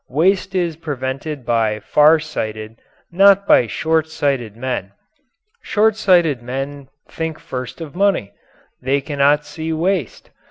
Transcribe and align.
Waste 0.09 0.55
is 0.55 0.77
prevented 0.77 1.45
by 1.45 1.79
far 1.79 2.17
sighted 2.19 2.81
not 3.11 3.45
by 3.45 3.67
short 3.67 4.09
sighted 4.09 4.57
men. 4.57 4.93
Short 5.61 5.95
sighted 5.95 6.41
men 6.41 6.87
think 7.07 7.37
first 7.37 7.79
of 7.81 7.95
money. 7.95 8.31
They 8.81 8.99
cannot 8.99 9.45
see 9.45 9.71
waste. 9.71 10.31